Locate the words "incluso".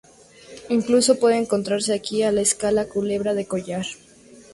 0.69-1.19